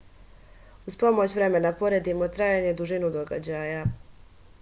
уз 0.91 0.95
помоћ 1.01 1.35
времена 1.39 1.71
поредимо 1.81 2.29
трајање 2.37 2.73
дужину 2.81 3.13
догађаја 3.17 3.85